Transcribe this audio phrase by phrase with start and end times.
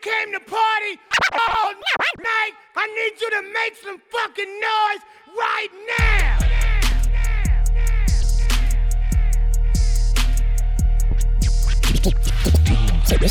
[0.00, 0.98] came to party
[1.32, 1.72] all
[2.18, 5.02] night, I need you to make some fucking noise
[5.38, 6.38] right now.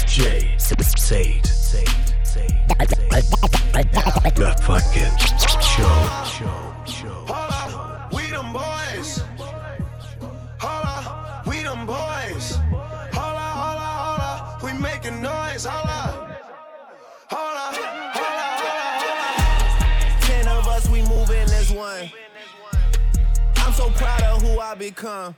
[0.06, 1.48] Jay, Sade, Sade,
[2.24, 2.56] Sade,
[4.36, 5.90] The fucking show,
[6.26, 7.26] show, show.
[7.28, 9.24] Hold we them boys.
[10.60, 12.60] Hold we them boys.
[13.14, 15.66] Hold up, hold up, hold up, we making noise.
[15.66, 15.89] Hold
[24.62, 25.36] I become.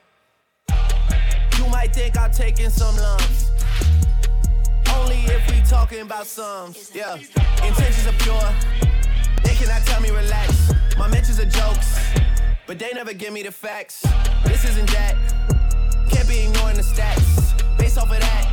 [1.57, 3.51] You might think I'm taking some lumps.
[4.95, 6.91] Only if we talking about sums.
[6.93, 7.15] Yeah,
[7.63, 8.41] intentions are pure.
[9.43, 10.73] They cannot tell me relax.
[10.97, 11.99] My mentions are jokes,
[12.65, 14.01] but they never give me the facts.
[14.43, 15.15] This isn't that.
[16.09, 17.77] Can't be ignoring the stats.
[17.77, 18.49] Based off of that,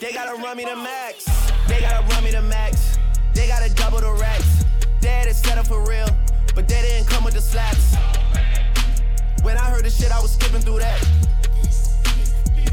[0.00, 1.26] they gotta run me the max.
[1.68, 2.98] They gotta run me the max.
[3.34, 4.64] They gotta double the racks.
[5.02, 6.08] They it set up for real,
[6.54, 7.94] but they didn't come with the slaps.
[9.46, 11.00] When I heard the shit, I was skipping through that.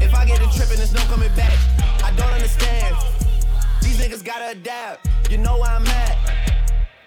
[0.02, 1.56] If I get to tripping, there's no coming back.
[2.02, 2.96] I don't understand.
[3.80, 5.08] These niggas gotta adapt.
[5.30, 6.18] You know where I'm at.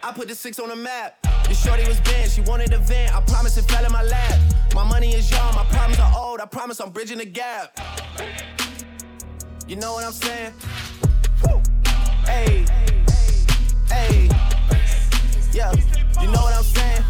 [0.02, 1.22] I put the six on the map.
[1.50, 3.14] The shorty was bent, she wanted a vent.
[3.14, 4.40] I promise it fell in my lap.
[4.74, 6.40] My money is young, my problems are old.
[6.40, 7.78] I promise I'm bridging the gap.
[9.68, 10.54] You know what I'm saying?
[12.24, 12.66] Hey,
[13.90, 14.30] hey,
[15.52, 15.74] yeah.
[16.22, 17.04] You know what I'm saying?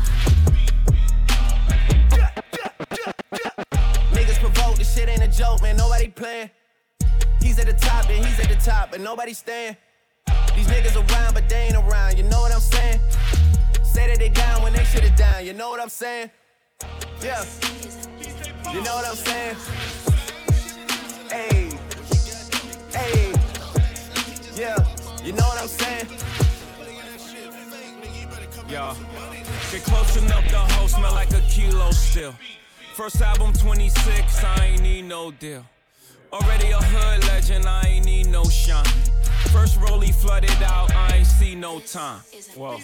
[4.87, 5.77] This shit ain't a joke, man.
[5.77, 6.49] Nobody playing.
[7.41, 9.75] He's at the top, and he's at the top, but nobody staying.
[10.55, 12.17] These niggas around, but they ain't around.
[12.17, 12.99] You know what I'm saying?
[13.83, 15.45] Say that they down when they shit is down.
[15.45, 16.29] You know what I'm saying?
[17.21, 17.43] Yeah.
[18.73, 19.55] You know what I'm saying?
[21.29, 21.69] Hey.
[22.91, 23.33] Hey.
[24.55, 24.77] Yeah.
[25.23, 26.07] You know what I'm saying?
[28.69, 28.93] Yo,
[29.71, 32.35] get close enough, the whole smell like a kilo still.
[32.97, 35.63] First album 26, I ain't need no deal.
[36.33, 38.83] Already a hood legend, I ain't need no shine.
[39.53, 42.21] First rollie flooded out, I ain't see no time.
[42.55, 42.79] Whoa,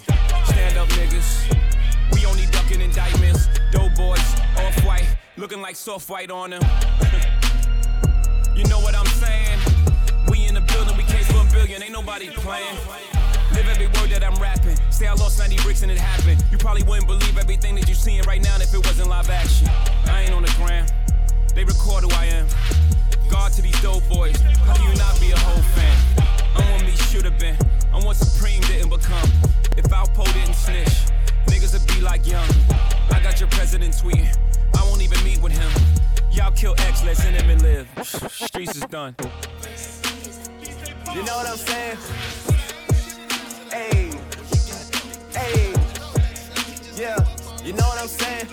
[0.46, 1.58] stand up niggas.
[2.14, 3.48] We only ducking indictments.
[3.72, 4.20] Dope boys,
[4.56, 6.62] off white, looking like soft white on them.
[8.56, 9.60] you know what I'm saying?
[10.30, 12.78] We in the building, we case for a billion, ain't nobody playing.
[13.84, 14.78] Every word that I'm rapping.
[14.92, 16.44] Say I lost 90 bricks and it happened.
[16.52, 19.68] You probably wouldn't believe everything that you're seeing right now if it wasn't live action.
[20.06, 20.86] I ain't on the gram.
[21.54, 22.48] They record who I am.
[23.30, 24.40] God to these dope boys.
[24.40, 25.98] How do you not be a whole fan?
[26.56, 27.58] I'm what Meech should have been.
[27.94, 29.30] I'm what Supreme didn't become.
[29.76, 31.12] If Alpo didn't snitch,
[31.48, 32.48] niggas would be like young.
[33.12, 34.38] I got your president tweeting.
[34.78, 35.72] I won't even meet with him.
[36.32, 37.88] Y'all kill X, let's end him and live.
[38.32, 39.16] Streets is done.
[41.14, 42.43] You know what I'm saying?
[47.04, 48.48] You know what I'm saying?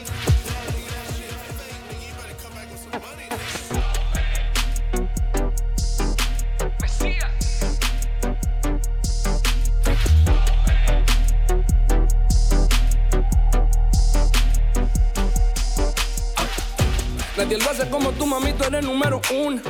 [17.36, 19.62] Nadie lo hace como tú, mami, tú eres número uno.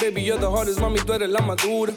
[0.00, 1.92] Baby, you're the hardest, mami, tú eres la madura.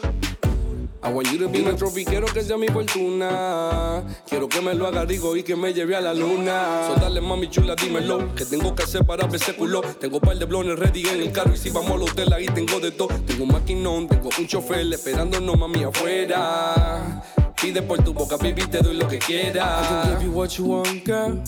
[1.03, 4.03] I want you to be my trophy, quiero que sea mi fortuna.
[4.27, 6.87] Quiero que me lo haga rico y que me lleve a la luna.
[6.87, 8.35] So dale, mami chula, dímelo.
[8.35, 9.81] Que tengo que hacer para ver ese culo.
[9.99, 12.45] Tengo un par de blones ready en el carro y si vamos al hotel ahí
[12.45, 13.07] tengo de todo.
[13.25, 17.23] Tengo un maquinón, tengo un chofer esperándonos, mami, afuera.
[17.59, 19.83] Pide por tu boca, baby, te doy lo que quieras.
[19.83, 21.41] I can give you what you want, girl.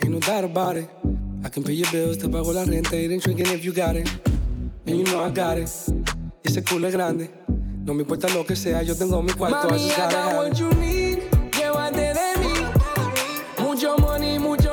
[0.00, 0.90] Ain't no doubt about it.
[1.42, 4.06] I can pay your bills, te pago la renta, eating drinking if you got it.
[4.86, 5.70] And you know I got it.
[6.44, 7.35] Ese culo es grande.
[7.86, 9.68] No me importa lo que sea, yo tengo mi cuarto.
[9.68, 11.18] Mami, I got what you need.
[11.56, 12.52] Llévate de mí.
[13.62, 14.65] Mucho money, mucho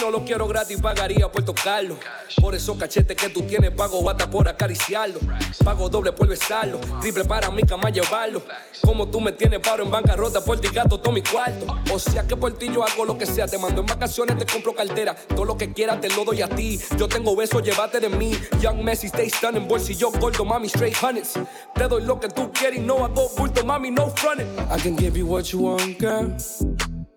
[0.00, 1.96] no lo quiero gratis, pagaría por tocarlo.
[2.40, 5.20] Por esos cachetes que tú tienes, pago bata por acariciarlo.
[5.64, 8.42] Pago doble por besarlo, triple para mi cama llevarlo.
[8.84, 11.66] Como tú me tienes paro en bancarrota, por ti gato todo mi cuarto.
[11.92, 14.46] O sea que por ti yo hago lo que sea, te mando en vacaciones, te
[14.46, 15.14] compro cartera.
[15.14, 16.80] Todo lo que quieras te lo doy a ti.
[16.96, 18.32] Yo tengo besos, llévate de mí.
[18.60, 21.34] Young Messi, stay stunning, bolsillo gordo, mami, straight hundreds.
[21.74, 24.46] Te doy lo que tú quieres y no hago bulto, mami, no fronting.
[24.70, 26.32] I can give you what you want, girl.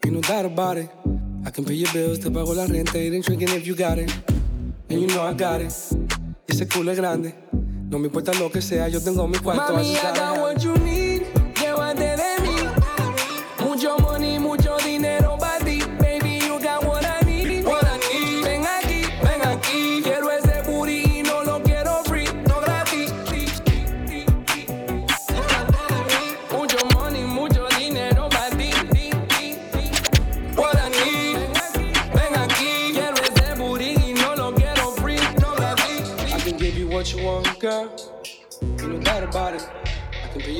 [0.03, 1.18] Ain't no doubt about it.
[1.45, 4.11] I can pay your bills, te pago la renta, eating, drinking if you got it.
[4.89, 5.71] And you know I got it.
[6.47, 7.33] Ese culo es grande.
[7.89, 9.73] No me importa lo que sea, yo tengo mi cuarto.
[9.73, 10.98] Mami, I got what you need.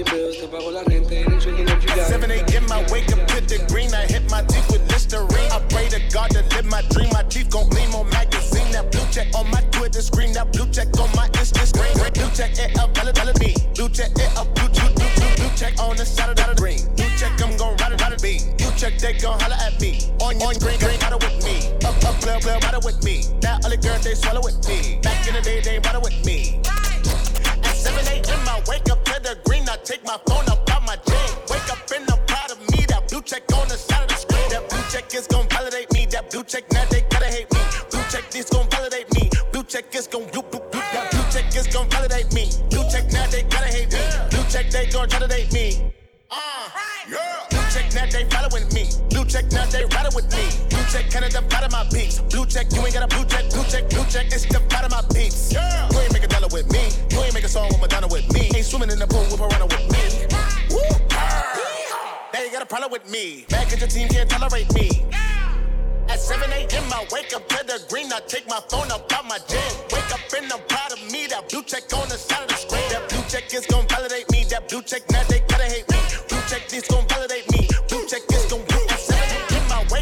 [0.09, 2.71] Your bills, te pago la renta, eating, drinking if you got 7 a.m.
[2.71, 3.94] I wake up to the green.
[3.94, 5.51] I hit my teeth with Listerine.
[5.51, 7.09] I pray to God to live my dream.
[7.13, 8.71] My teeth gon' gleam on magazine.
[8.71, 10.33] That blue check on my Twitter screen.
[10.33, 11.94] That blue check on my Insta screen.
[12.13, 13.53] Blue check it up, valid, valid me.
[13.75, 16.56] Blue check it up, blue, blue, blue, blue, blue check on the side of the
[16.57, 16.79] green.
[16.95, 18.41] Blue check, I'm gon' ride it, ride it be.
[18.57, 20.09] Blue check, they gon' holler at me.
[20.25, 21.69] On, on green, green, ride it with me.
[21.85, 23.29] Up, up, club, club, ride it with me.
[23.44, 24.97] Now all the girls, they swallow with me.
[25.06, 26.61] Back in the day, they ride it with me.
[27.61, 28.41] At 7 a.m.
[28.50, 29.38] I wake up to the
[30.09, 31.29] my phone up out my jean.
[31.51, 32.83] Wake up in the proud of me.
[32.89, 34.50] That blue check on the side of the screen.
[34.50, 36.07] That blue check is gon' validate me.
[36.07, 37.61] That blue check now they gotta hate me.
[37.91, 39.29] Blue check this gon' validate me.
[39.51, 40.81] Blue check is gon' blue, blue, blue.
[40.94, 42.50] That blue check is gon' validate me.
[42.71, 44.01] Blue check now they gotta hate me.
[44.31, 45.94] Blue check they gon' validate me.
[46.31, 46.69] Uh,
[47.07, 47.45] yeah.
[47.51, 49.08] Blue check now they following me.
[49.29, 50.49] Blue check now they riding with me.
[50.73, 52.17] Blue check kinda the part of my peeps.
[52.33, 53.45] Blue check you ain't got a blue check.
[53.51, 55.53] Blue check, blue check it's the of my peeps.
[55.53, 55.87] Yeah.
[55.91, 56.89] You ain't make a dollar with me.
[57.11, 58.49] You ain't make a song with Madonna with me.
[58.55, 60.01] Ain't swimming in the pool with Piranha with me.
[60.73, 60.81] Woo.
[62.33, 63.45] They ain't got a problem with me.
[63.49, 64.89] Back at the team can't tolerate me.
[66.09, 66.89] At 7 a.m.
[66.89, 68.11] I wake up to the green.
[68.11, 69.61] I take my phone up out my gym.
[69.93, 71.27] Wake up and I'm proud of me.
[71.29, 72.89] That blue check on the side of the screen.
[72.89, 74.49] That blue check is gon' validate me.
[74.49, 76.01] That blue check now they gotta hate me.
[76.25, 77.69] Blue check this gon' validate me.
[77.89, 78.69] Blue check is gon' blue.
[78.69, 78.69] At 7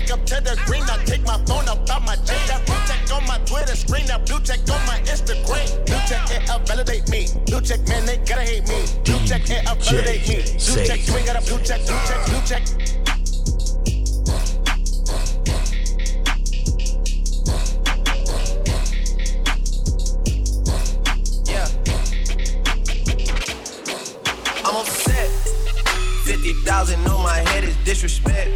[0.08, 0.84] wake up to the green.
[0.84, 2.38] I take my phone up out my gym.
[2.48, 4.06] That blue check on my Twitter screen.
[4.08, 5.86] That blue check on my Instagram.
[5.86, 7.28] Blue check it up validate me.
[7.46, 8.86] Blue check man they gotta hate me.
[9.04, 10.44] Blue check it up validate me.
[10.44, 11.86] Blue check ain't got a blue check.
[11.86, 12.26] Blue check.
[12.28, 13.17] Blue check.
[26.48, 28.50] 50,000 on my head is disrespect.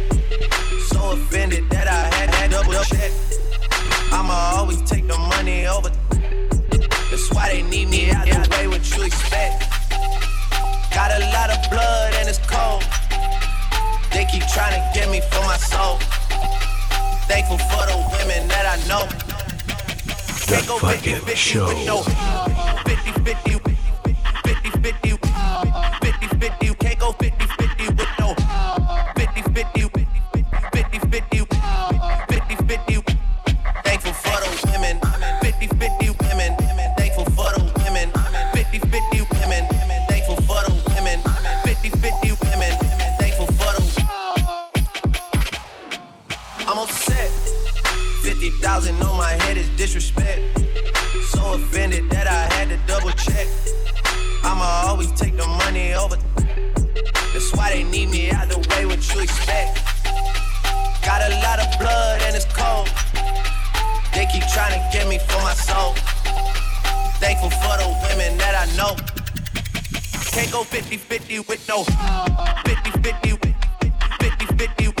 [0.88, 3.12] So offended that I had that double check.
[4.10, 5.90] I'ma always take the money over.
[7.10, 9.68] That's why they need me out the way, what you expect.
[10.94, 12.80] Got a lot of blood and it's cold.
[14.10, 15.98] They keep trying to get me for my soul.
[17.28, 19.04] Thankful for the women that I know.
[20.48, 21.66] The Can't go fucking 50-50 show.
[21.66, 22.00] with no
[22.88, 24.16] 50-50 50-50
[24.48, 25.21] 50-50
[67.42, 68.94] Thankful for the women that I know.
[70.30, 74.91] Can't go 50 50 with no 50 50 50 50 50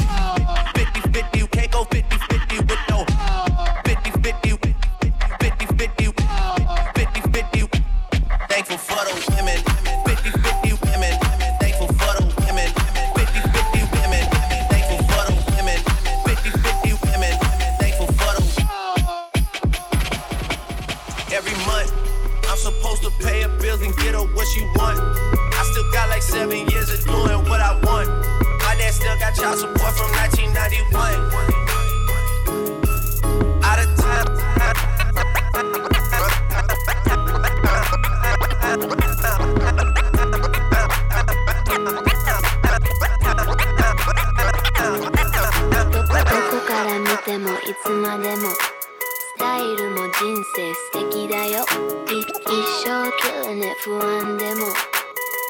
[52.82, 54.66] 一生 killing it 不安でも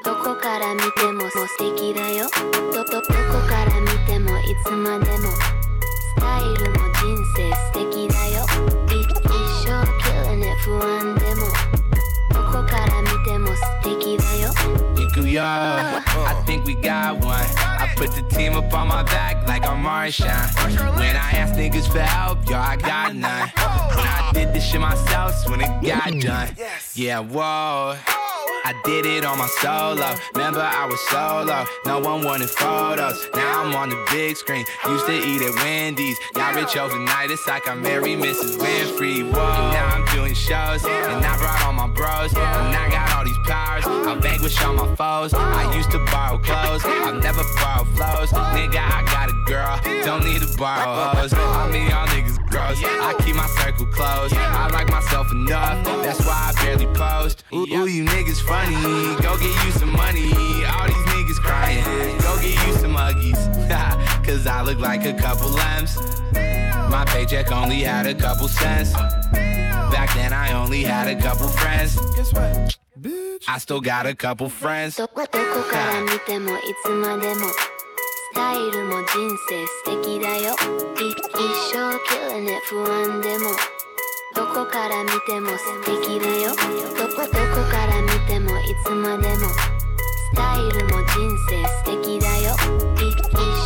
[0.04, 2.28] どこから見ても素敵だよ。
[2.74, 3.08] どどどこ
[3.48, 8.44] から見てもいつまでもスタイルも人生素敵だよ。
[8.90, 9.08] い一
[9.64, 9.70] 生
[10.02, 11.46] killing it 不安でも
[12.34, 14.52] どこから見ても素敵だよ。
[14.94, 17.71] 行くよ I think we got one
[18.06, 20.48] put the team up on my back like I'm Marshawn.
[20.96, 23.48] When I ask niggas for help, yo, I got none.
[23.94, 26.48] When I did this shit myself, when it got done.
[26.94, 27.96] Yeah, whoa.
[28.64, 30.16] I did it on my solo.
[30.34, 31.64] Remember, I was solo.
[31.86, 33.28] No one wanted photos.
[33.34, 34.64] Now I'm on the big screen.
[34.86, 36.16] Used to eat at Wendy's.
[36.34, 37.30] Got rich overnight.
[37.30, 38.58] It's like I married Mrs.
[38.58, 39.22] Winfrey.
[39.22, 39.42] Whoa.
[39.42, 40.84] And now I'm doing shows.
[40.84, 42.32] And I brought all my bros.
[42.34, 43.11] And I got
[43.44, 43.84] powers.
[43.86, 45.34] I vanquish all my foes.
[45.34, 46.82] I used to borrow clothes.
[46.84, 48.30] I've never borrowed flows.
[48.56, 49.80] Nigga, I got a girl.
[50.04, 51.32] Don't need to borrow hoes.
[51.34, 52.78] I mean, y'all niggas gross.
[52.82, 54.34] I keep my circle closed.
[54.34, 55.84] I like myself enough.
[55.84, 57.44] That's why I barely post.
[57.52, 58.76] Ooh, ooh you niggas funny.
[59.22, 60.32] Go get you some money.
[60.66, 61.84] All these niggas crying.
[62.20, 63.42] Go get you some Huggies.
[64.24, 65.96] Cause I look like a couple lambs.
[66.90, 68.92] My paycheck only had a couple cents.
[68.92, 71.96] Back then I only had a couple friends.
[72.16, 72.81] Guess what?
[72.94, 74.98] I still got a couple friends.
[74.98, 75.28] どこどこ
[75.70, 81.16] から見てもいつまでもスタイルも人生素敵だよい一
[81.72, 83.48] 生 killing it 不安でも
[84.36, 92.54] どこから見ても素敵だよどこどこから見てもいつまでもスタイルも人生素敵だよ
[93.00, 93.16] い一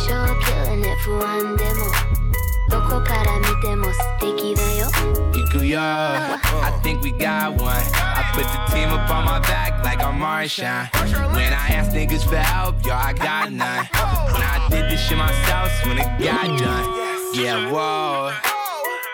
[0.07, 2.26] 生 killing it 不安でも
[2.70, 4.86] どこから見ても素敵だよ
[5.32, 7.76] Ikuya, I think we got one.
[7.94, 10.88] I put the team up on my back like I'm Marshawn.
[11.34, 13.86] When I ask niggas for help, yo, I got none.
[14.32, 16.86] When I did this shit myself, when it got done.
[17.34, 18.32] Yeah, whoa.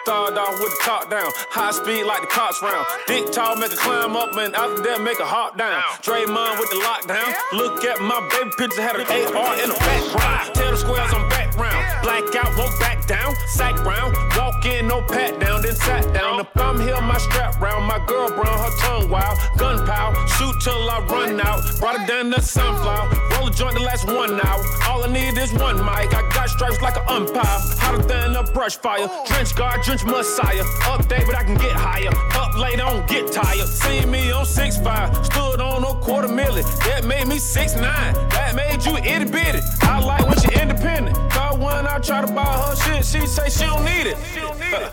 [0.05, 2.87] Started off with the top down, high speed like the cops round.
[3.07, 5.83] Dick tall, make a climb up, and after that, make a hop down.
[6.01, 7.29] Draymond with the lockdown.
[7.53, 10.55] Look at my baby picture, had an AR in the background.
[10.55, 12.04] Tell the squares I'm background.
[12.04, 13.36] Blackout, won't back down.
[13.48, 16.40] Sack round, walk in, no pat down, then sat down.
[16.40, 17.86] If I'm here, my strap round.
[17.86, 19.38] My girl brown, her tongue wild.
[19.58, 21.62] Gunpowder, shoot till I run out.
[21.80, 24.58] Brought it down to sunflower roll joint the last one now.
[24.88, 26.14] All I need is one mic.
[26.14, 27.60] I got stripes like an umpire.
[27.80, 29.08] Hotter than a brush fire.
[29.28, 30.64] Drench guard, drench messiah.
[30.86, 32.14] Up day, but I can get higher.
[32.36, 33.68] Up late, I don't get tired.
[33.68, 35.10] See me on six five.
[35.26, 36.66] Stood on a quarter million.
[36.86, 38.14] That made me six nine.
[38.30, 39.60] That made you itty bitty.
[39.82, 41.16] I like when she independent.
[41.34, 44.18] Got one, I try to buy her shit, she say she don't need it.
[44.34, 44.92] She don't need it.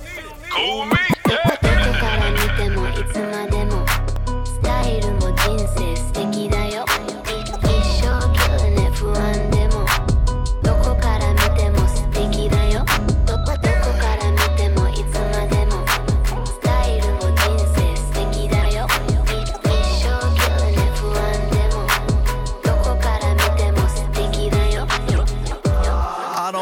[0.51, 0.99] cool with me.
[1.29, 1.61] Yeah.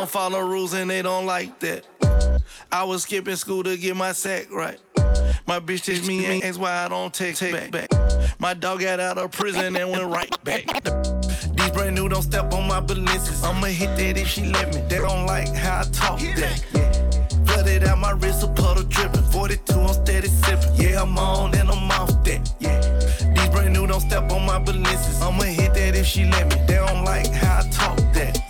[0.08, 1.84] Don't follow rules and they don't like that.
[2.72, 4.78] I was skipping school to get my sack right.
[5.46, 7.70] My bitch text me and ask why I don't text back.
[7.70, 7.90] back.
[8.38, 10.64] My dog got out of prison and went right back.
[11.56, 13.42] These brand new don't step on my balances.
[13.44, 14.80] I'ma hit that if she let me.
[14.88, 16.64] They don't like how I talk that.
[16.72, 17.44] Yeah.
[17.44, 19.22] Flooded out my wrist, a puddle dripping.
[19.24, 20.74] 42, I'm steady sipping.
[20.76, 22.54] Yeah, I'm on and I'm off that.
[22.60, 22.80] Yeah.
[23.34, 25.20] These brand new don't step on my balances.
[25.20, 26.56] I'ma hit that if she let me.
[26.66, 28.47] They don't like how I talk that.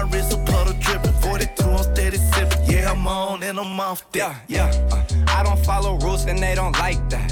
[0.00, 1.12] My wrist, a puddle dripping.
[1.12, 2.70] 42, I'm steady sipping.
[2.70, 4.02] Yeah, I'm on and I'm off.
[4.14, 4.72] Yeah, yeah.
[4.90, 7.30] Uh, I don't follow rules and they don't like that.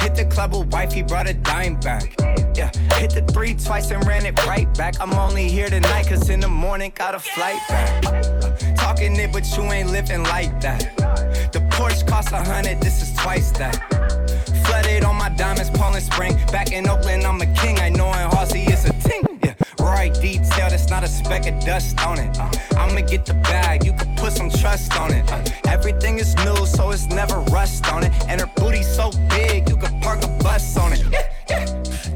[0.00, 2.16] Hit the club with wife, he brought a dime back.
[2.56, 5.00] Yeah, hit the three twice and ran it right back.
[5.00, 8.06] I'm only here tonight, cause in the morning got a flight back.
[8.06, 10.96] Uh, talking it, but you ain't living like that.
[11.52, 13.76] The Porsche cost a hundred, this is twice that.
[14.66, 16.34] Flooded on my diamonds, Poland Spring.
[16.50, 17.78] Back in Oakland, I'm a king.
[17.78, 18.67] I know in Halsey
[20.90, 22.38] not a speck of dust on it.
[22.38, 25.30] Uh, I'ma get the bag, you can put some trust on it.
[25.30, 28.12] Uh, everything is new, so it's never rust on it.
[28.28, 31.04] And her booty so big, you can park a bus on it.
[31.10, 31.64] Yeah, yeah.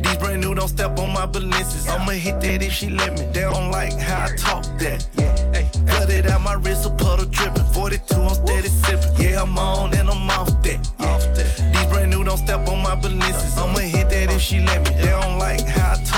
[0.03, 1.87] These brand new don't step on my balances.
[1.89, 3.27] I'ma hit that if she let me.
[3.33, 5.07] They don't like how I talk that.
[5.15, 5.53] Yeah.
[5.53, 7.65] Hey, flooded out my wrist, a puddle dripping.
[7.65, 9.15] 42, I'm steady sipping.
[9.19, 10.81] Yeah, I'm on and I'm off that.
[11.01, 11.73] Off that.
[11.73, 13.57] These brand new don't step on my balances.
[13.59, 14.95] I'ma hit that if she let me.
[14.97, 16.12] They don't like how I talk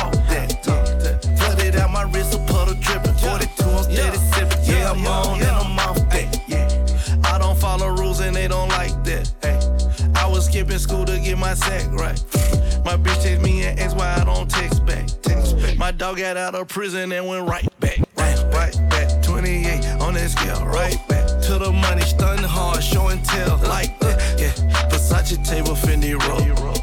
[9.43, 9.59] Hey.
[10.17, 12.19] I was skipping school to get my sack right.
[12.85, 15.07] My bitch text me and ask why I don't text back.
[15.23, 15.79] Text back.
[15.79, 17.99] My dog got out of prison and went right back.
[18.17, 19.23] Right, right back.
[19.23, 21.27] 28 on that scale, right back.
[21.47, 24.39] To the money, stunning hard, show and tell like that.
[24.39, 24.53] Yeah,
[24.89, 26.41] Versace table, Fendi roll.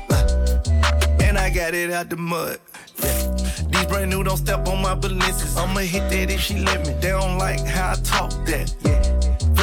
[0.10, 2.60] Uh, and I got it out the mud.
[3.04, 3.32] Yeah.
[3.70, 5.56] These brand new don't step on my balances.
[5.58, 6.94] I'ma hit that if she let me.
[7.00, 8.74] They don't like how I talk that.
[8.82, 9.11] Yeah.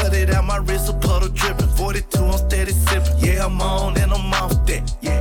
[0.08, 1.68] Flooded out my wrist, a puddle dripping.
[1.68, 3.18] 42, I'm steady sipping.
[3.18, 4.96] Yeah, I'm on and I'm off that.
[5.02, 5.20] Yeah.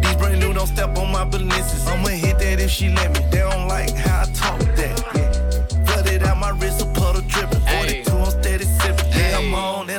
[0.00, 1.86] These brand new don't step on my balances.
[1.86, 3.20] I'ma hit that if she let me.
[3.30, 5.14] They don't like how I talk that.
[5.14, 5.23] bitch,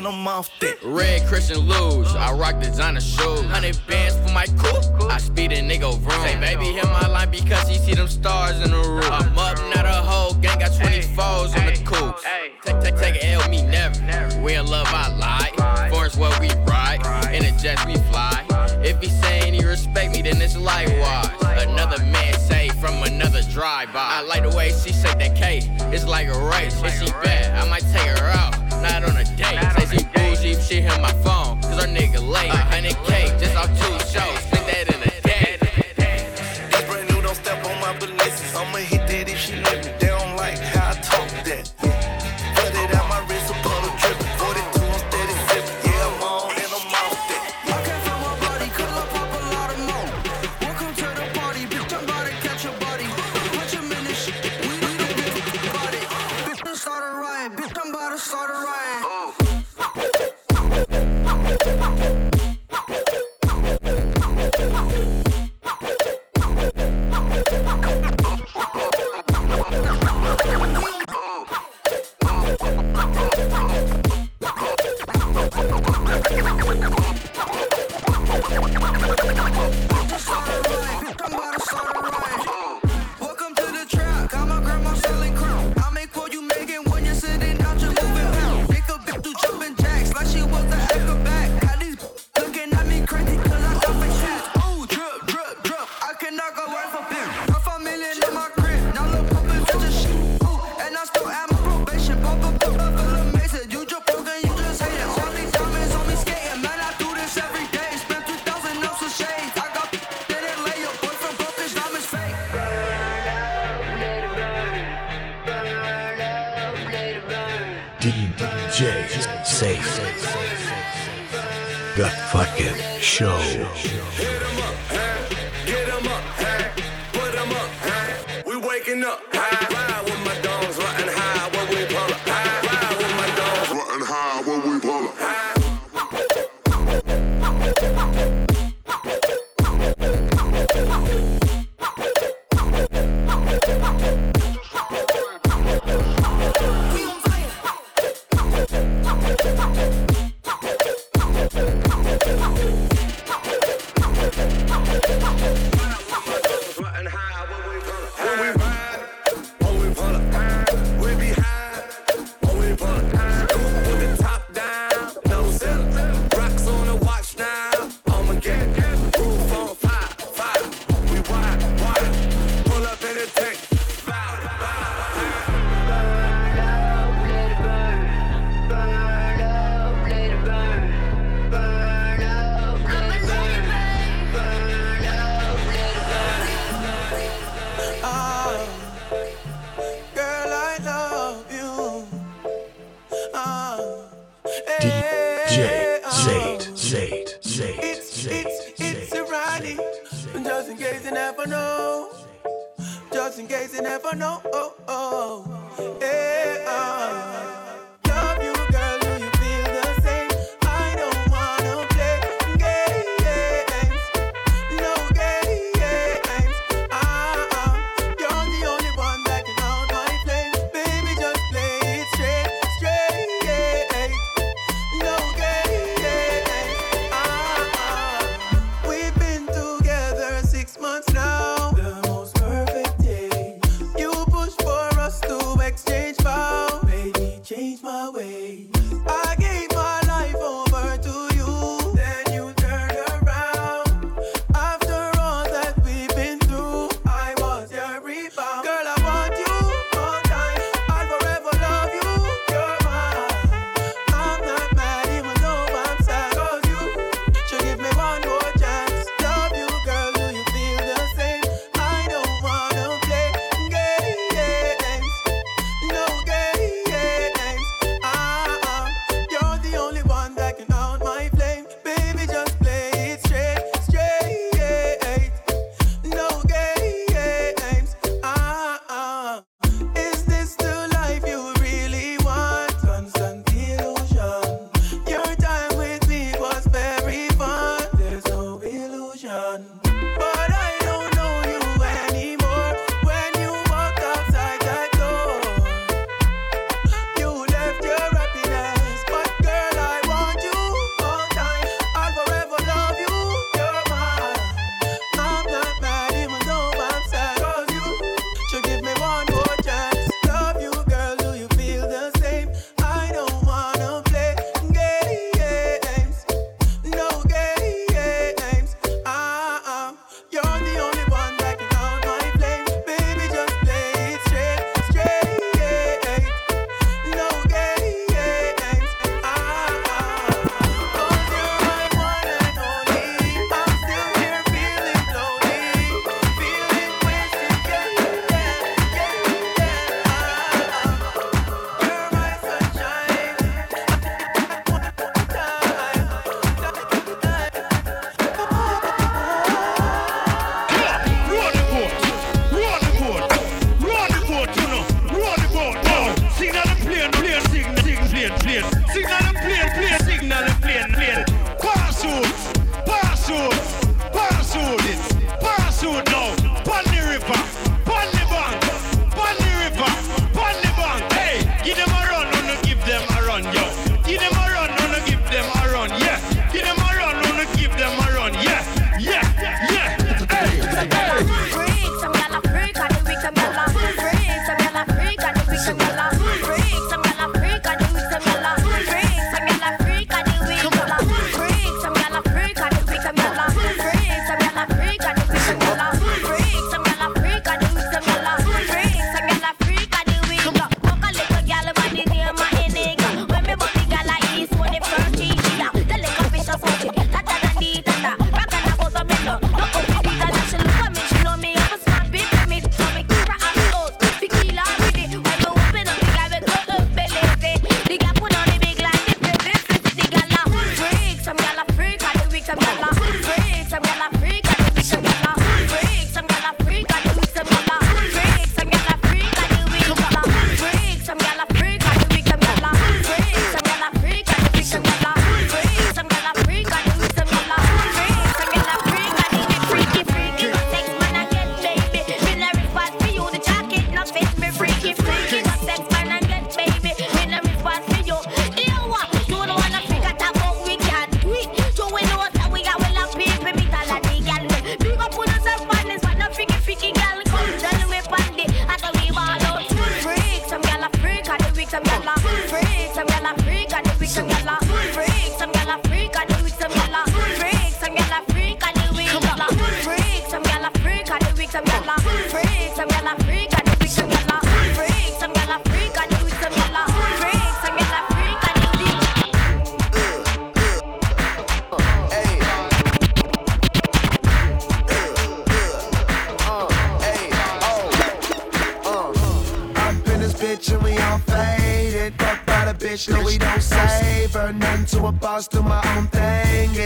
[0.05, 0.79] and I'm off thick.
[0.83, 3.41] Red Christian Luge, I rock designer shoes.
[3.41, 6.21] 100 bands for my coupe, I speed a nigga room.
[6.21, 9.09] Say, baby, hit my line because he see them stars in the roof.
[9.11, 12.17] I'm up, not a whole gang got 24s on the coupe.
[12.63, 14.41] Take, take, take a L, me never.
[14.41, 15.89] We in love, I lie.
[15.89, 17.01] Forest what we ride,
[17.33, 18.45] in a jet we fly.
[18.83, 21.29] If he saying he respect me, then it's likewise.
[21.41, 23.99] Another man say from another drive-by.
[23.99, 25.61] I like the way she say that K.
[25.91, 26.75] it's like a race.
[26.83, 28.04] Is she bad, I might take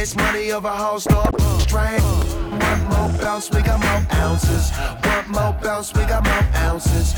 [0.10, 0.26] thing.
[0.26, 1.24] It's money over house, no
[1.60, 2.02] strain.
[2.02, 4.72] One more bounce, we got more ounces.
[5.04, 7.14] One more bounce, we got more ounces.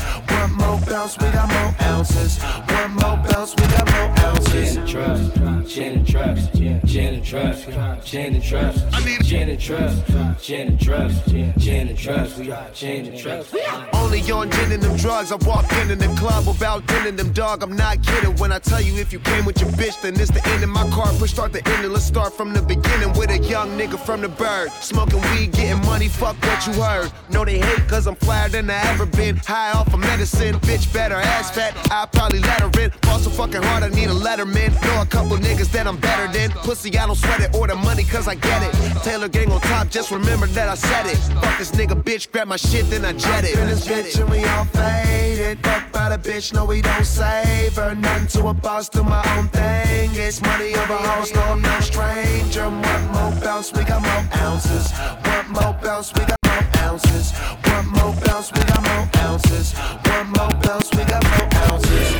[0.52, 2.42] One more bounce, we got more ounces.
[2.42, 4.74] One more bounce, we got more ounces.
[4.74, 5.34] Gin and trust,
[5.66, 6.52] gin and trust,
[6.84, 8.84] gin and trust, gin and trust.
[8.92, 10.04] I need gin and trust,
[10.42, 12.38] gin and trust, gin and trust.
[12.38, 13.54] We got gin and trust.
[13.94, 15.32] Only on gin and them drugs.
[15.32, 17.62] I walk in in the club about gin and them dog.
[17.62, 20.30] I'm not kidding when I tell you if you came with your bitch, then it's
[20.30, 21.10] the end of my car.
[21.14, 21.92] Push start the ending.
[21.92, 24.70] Let's start from the beginning with a young nigga from the bird.
[24.80, 27.10] Smoking weed, getting money, fuck what you heard.
[27.30, 29.36] No, they hate cause I'm flyer than I ever been.
[29.36, 31.76] High off of medicine, bitch better ass fat.
[31.90, 32.90] I probably let her in.
[33.02, 34.72] Fall so fucking hard, I need a letterman.
[34.82, 36.50] Know a couple niggas that I'm better than.
[36.50, 38.74] Pussy, I don't sweat it or the money cause I get it.
[39.02, 41.16] Taylor gang on top, just remember that I said it.
[41.40, 43.54] Fuck this nigga, bitch, grab my shit, then I jet it.
[43.54, 45.58] This bitch and we all faded.
[45.60, 47.94] Fuck by the bitch, no, we don't save her.
[47.94, 50.10] Nothing to a boss, do my own thing.
[50.14, 52.68] It's money over house, no, I'm no stranger.
[52.68, 54.90] One more bounce, we got more ounces.
[54.92, 58.12] One more bounce, we got One more
[58.52, 59.72] we got more ounces.
[59.72, 62.12] One more bounce, we got more ounces.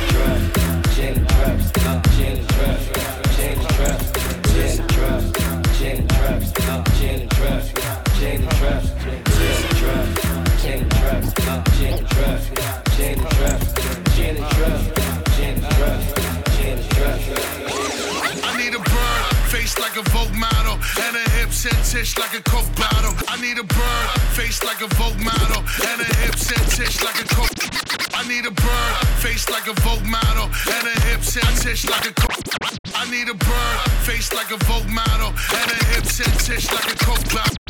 [13.03, 13.75] And trust,
[14.15, 14.95] gin and trust,
[15.35, 16.09] gin and trust,
[16.57, 17.33] gin and trust.
[18.43, 21.15] I need a bird, face like a Vogue model, and
[22.17, 23.13] like a Coke bottle.
[23.27, 24.02] I need a bird,
[24.43, 27.63] face like a Vogue model, and a hips and tish like a Coke.
[28.13, 32.05] I need a bird, face like a Vogue model, and a hips and tish like
[32.11, 32.43] a Coke.
[32.93, 35.29] I need a bird, face like a Vogue model,
[35.59, 37.23] and a hips and tish like a Coke.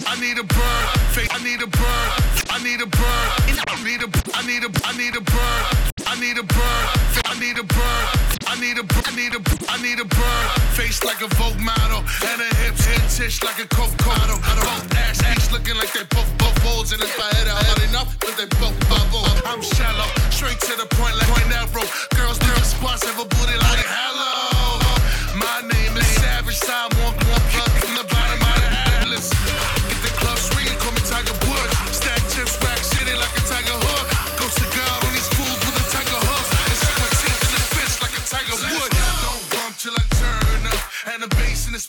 [0.07, 1.29] I need a bird, face.
[1.31, 2.09] I need a bird.
[2.49, 3.29] I need a bird.
[3.69, 4.09] I need a.
[4.33, 4.69] I need a.
[4.83, 5.92] I need a bird.
[6.07, 6.85] I need a bird.
[7.25, 8.05] I need a bird.
[8.47, 8.85] I need a.
[8.85, 9.41] I need a.
[9.69, 10.47] I need a bird.
[10.77, 14.37] Face like a Vogue model, and a hips and tish like a Coke bottle.
[14.37, 17.81] Both ass ass looking like they both both balls, and if I hit it hard
[17.89, 19.25] enough, that they both bubble.
[19.45, 21.87] I'm shallow, straight to the point like point arrow.
[22.15, 24.62] Girls, girls, spots have a booty like hello.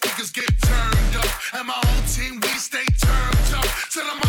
[0.04, 1.30] And get turned up.
[1.54, 3.66] And my whole team, we stay turned up.
[3.90, 4.23] Till the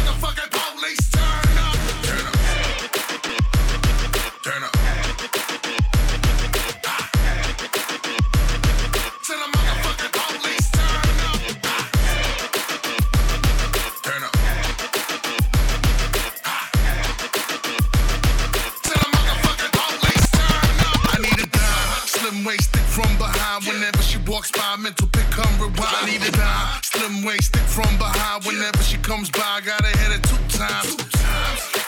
[27.26, 28.44] slim waisted from behind.
[28.46, 30.96] Whenever she comes by, gotta hit it two times.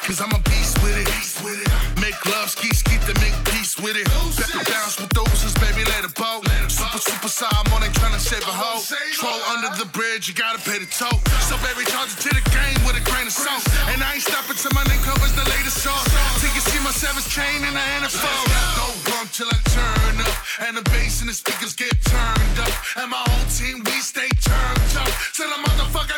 [0.06, 1.08] Cause I'm a beast with it.
[2.02, 4.08] Make love, ski, ski to make peace with it.
[4.08, 6.48] Ba- Bounce with those, baby, let it boat.
[6.70, 7.52] Super, super side,
[7.84, 8.82] it trying to save a hoe.
[9.14, 11.20] Troll under the bridge, you gotta pay the toll.
[11.44, 13.64] So, baby, charge it to the game with a grain of salt.
[13.92, 16.04] And I ain't stopping till my name covers the latest song.
[16.40, 18.42] Till you see my seventh chain in the NFL.
[18.80, 20.36] Don't bump till I turn up.
[20.64, 22.72] And the bass and the speakers get turned up.
[22.96, 24.30] And my whole team, we stay
[25.34, 26.17] Said a motherfucker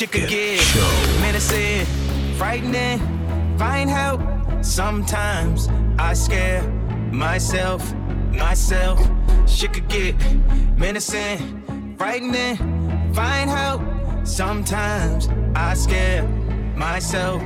[0.00, 1.84] the She could get menacing,
[2.36, 2.98] frightening,
[3.58, 4.22] find help.
[4.62, 6.62] Sometimes I scare
[7.12, 7.94] myself,
[8.32, 8.98] myself.
[9.46, 10.14] She could get
[10.78, 12.56] menacing, frightening,
[13.12, 13.82] find help.
[14.24, 16.26] Sometimes I scare
[16.76, 17.42] myself,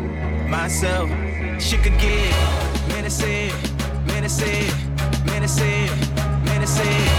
[0.48, 1.10] myself.
[1.60, 2.34] She could get
[2.88, 3.50] menacing,
[4.06, 4.70] menacing,
[5.26, 5.90] menacing,
[6.44, 7.13] menacing.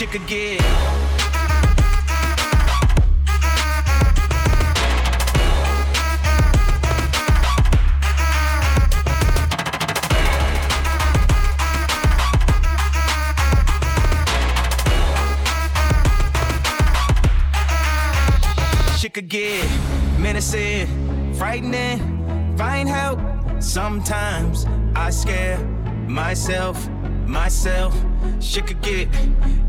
[0.00, 0.60] Shit could get
[20.18, 23.20] menacing, frightening, find help.
[23.58, 24.64] Sometimes
[24.96, 25.58] I scare
[26.08, 26.88] myself,
[27.30, 27.94] myself.
[28.40, 29.08] Shit could get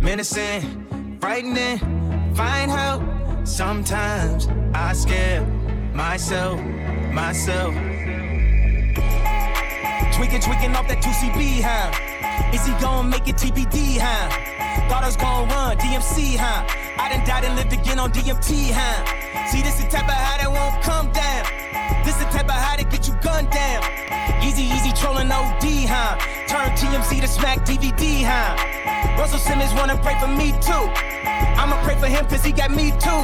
[0.02, 1.78] menacing, frightening,
[2.36, 3.04] find help.
[3.44, 5.46] Sometimes I scare
[5.94, 6.60] myself,
[7.14, 7.74] myself.
[10.16, 11.92] Tweaking, tweaking off that 2CB, huh?
[12.54, 14.30] Is he gonna make it TBD, huh?
[14.90, 16.66] Thought I was gonna run DMC, huh?
[16.98, 19.48] I done died and lived again on DMT, huh?
[19.48, 21.46] See, this the type of high that won't come down.
[22.06, 24.31] This the type of high that get you gunned down.
[24.44, 26.18] Easy, easy trolling OD, huh?
[26.48, 28.56] Turn TMZ to smack DVD, huh?
[29.18, 30.86] Russell Simmons wanna pray for me too.
[31.60, 33.24] I'ma pray for him cause he got me too.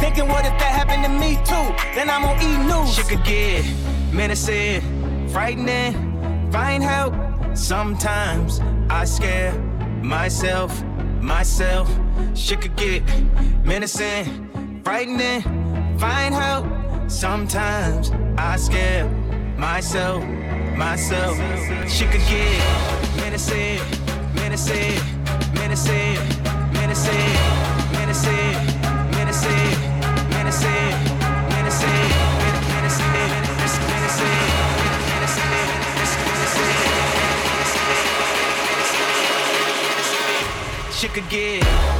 [0.00, 1.66] Thinking what if that happened to me too?
[1.94, 2.94] Then I'm on E News.
[2.94, 3.64] Shit could get
[4.12, 7.14] menacing, frightening, find help.
[7.54, 9.52] Sometimes I scare
[10.02, 10.82] myself,
[11.20, 11.90] myself.
[12.34, 13.02] Shit could get
[13.64, 15.42] menacing, frightening,
[15.98, 16.66] find help.
[17.10, 19.08] Sometimes I scare
[19.58, 20.24] myself,
[20.76, 21.36] myself.
[21.88, 22.62] Shit could get
[23.16, 23.80] menacing,
[24.34, 25.00] menacing,
[25.54, 26.18] menacing,
[26.72, 27.34] menacing,
[27.92, 28.54] menacing,
[29.12, 29.68] menacing,
[30.30, 30.94] menacing,
[31.50, 32.08] menacing, menacing,
[40.98, 41.97] Shit could get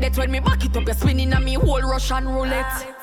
[0.00, 0.18] like that.
[0.18, 2.94] When me back it up, you're spinning on me whole Russian roulette.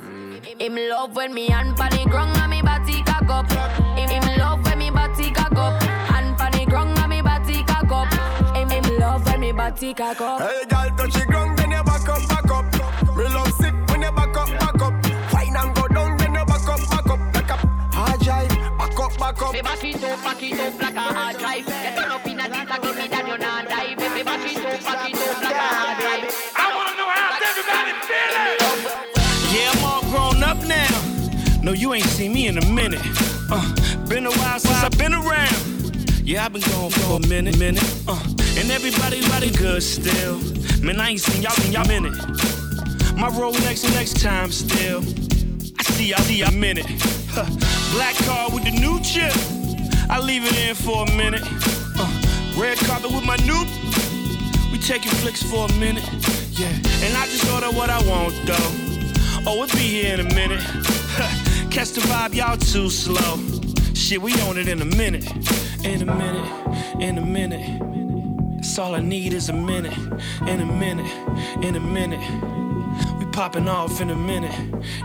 [0.00, 0.60] Mm.
[0.60, 3.50] Him love when me hand pan the ground and me body cock up.
[3.96, 5.82] Him, him love when me body cock up.
[5.82, 8.12] Hand pan the ground and me body cock up.
[8.54, 10.40] Him, him love when me body cock up.
[10.40, 13.16] Hey, girl, touch the ground, then you back up, back up.
[13.16, 15.06] Me love sick when you back up, back up.
[15.30, 17.32] Fine and go down, then you back up, back up.
[17.32, 17.60] Back up,
[17.92, 19.52] hard drive, back up, back up.
[19.52, 21.66] Me back it up, back it up like a hard drive.
[21.66, 23.98] You turn up in a this, I give me that you not dive.
[23.98, 25.45] Me back it up, back it up
[31.66, 33.00] No, you ain't seen me in a minute.
[33.50, 33.74] Uh,
[34.06, 36.06] been a while since I've been around.
[36.22, 37.82] Yeah, I've been gone for a minute, minute.
[38.06, 38.22] Uh,
[38.56, 40.38] and everybody, everybody good still.
[40.80, 42.14] Man, I ain't seen y'all in y'all minute.
[43.16, 45.00] My Rolex next next time still.
[45.76, 46.86] I see y'all, see y'all minute.
[47.30, 47.46] Huh.
[47.96, 49.34] Black car with the new chip.
[50.08, 51.42] I leave it in for a minute.
[51.98, 52.06] Uh,
[52.56, 53.66] Red carpet with my new.
[54.70, 56.08] We taking flicks for a minute.
[56.52, 56.68] Yeah,
[57.02, 58.86] and I just order what I want though.
[59.48, 60.62] Oh, it be here in a minute.
[61.76, 63.36] Catch the vibe, y'all too slow.
[63.92, 65.30] Shit, we on it in a minute.
[65.84, 68.56] In a minute, in a minute.
[68.56, 69.92] That's all I need is a minute.
[70.46, 71.12] In a minute,
[71.62, 72.20] in a minute.
[73.18, 74.58] We popping off in a minute,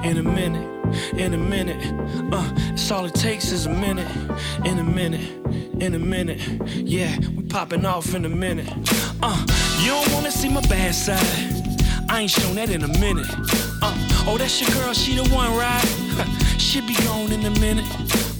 [0.06, 1.84] in a minute, in a minute.
[2.32, 4.08] Uh, that's all it takes is a minute,
[4.64, 5.30] in a minute,
[5.82, 6.40] in a minute.
[6.70, 8.70] Yeah, we popping off in a minute.
[9.22, 9.46] Uh,
[9.82, 11.71] you don't wanna see my bad side.
[12.10, 13.28] I ain't shown that in a minute.
[13.82, 13.94] Uh,
[14.28, 15.86] oh, that's your girl, she the one, right?
[16.58, 17.86] she be gone in a minute.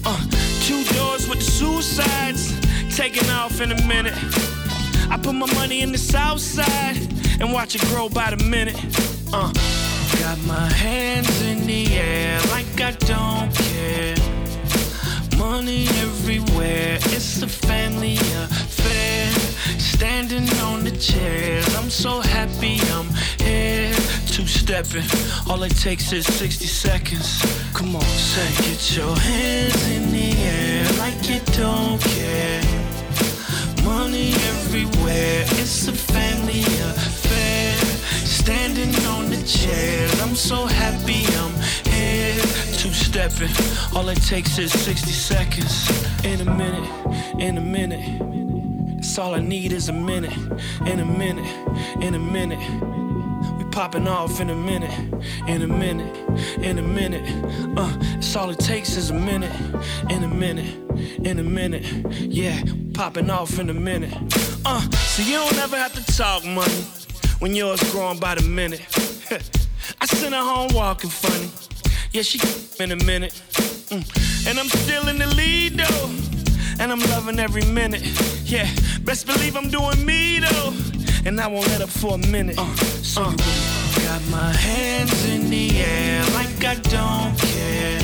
[0.04, 0.20] Uh,
[0.62, 2.52] two doors with the suicides,
[2.96, 4.14] taking off in a minute.
[5.10, 6.96] I put my money in the south side
[7.40, 8.76] and watch it grow by the minute.
[9.32, 9.52] Uh,
[10.20, 14.16] got my hands in the air like I don't care.
[15.38, 17.48] Money everywhere, it's a
[24.72, 25.04] stepping,
[25.50, 27.42] all it takes is 60 seconds.
[27.74, 32.62] Come on, say, get your hands in the air like you don't care.
[33.84, 37.76] Money everywhere, it's a family affair.
[38.24, 41.54] Standing on the chair, I'm so happy I'm
[41.92, 42.40] here.
[42.78, 43.54] Two stepping,
[43.94, 46.24] all it takes is 60 seconds.
[46.24, 46.88] In a minute,
[47.38, 48.04] in a minute.
[48.96, 50.36] That's all I need is a minute.
[50.86, 51.50] In a minute,
[52.00, 53.01] in a minute.
[53.72, 54.92] Popping off in a minute,
[55.48, 56.14] in a minute,
[56.58, 57.24] in a minute.
[57.76, 59.52] Uh, that's all it takes is a minute,
[60.10, 60.74] in a minute,
[61.24, 61.84] in a minute.
[62.20, 62.62] Yeah,
[62.92, 64.12] popping off in a minute.
[64.66, 66.84] Uh, so you don't ever have to talk money
[67.38, 68.82] when yours growing by the minute.
[70.00, 71.50] I sent her home walking funny.
[72.12, 72.38] Yeah, she
[72.78, 73.32] in a minute.
[73.88, 74.48] Mm.
[74.48, 76.10] And I'm still in the lead though.
[76.78, 78.02] And I'm loving every minute.
[78.44, 78.68] Yeah,
[79.02, 81.01] best believe I'm doing me though.
[81.24, 82.56] And I won't let up for a minute.
[82.58, 83.36] Uh, so uh.
[84.02, 88.00] Got my hands in the air like I don't care.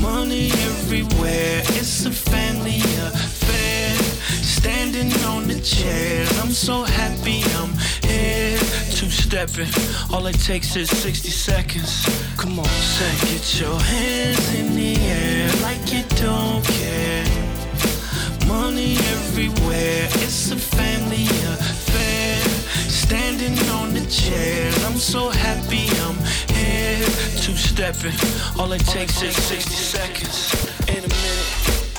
[0.00, 3.94] Money everywhere, it's a family affair.
[4.42, 7.72] Standing on the chair, I'm so happy I'm
[8.02, 8.58] here.
[8.90, 9.70] Two stepping,
[10.12, 12.04] all it takes is 60 seconds.
[12.36, 17.24] Come on, say, get your hands in the air like you don't care.
[18.48, 21.91] Money everywhere, it's a family affair.
[23.12, 26.16] Standing on the chairs, I'm so happy I'm
[26.48, 27.06] here.
[27.42, 28.14] Two stepping,
[28.58, 30.88] all it takes is 60 seconds.
[30.88, 31.91] In a minute.